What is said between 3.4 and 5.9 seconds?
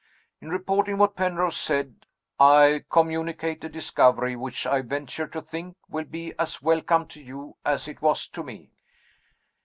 a discovery, which I venture to think